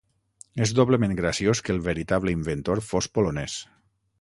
És 0.65 0.71
doblement 0.79 1.13
graciós 1.19 1.61
que 1.67 1.73
el 1.75 1.81
veritable 1.89 2.35
inventor 2.39 2.85
fos 2.89 3.11
polonès. 3.19 3.63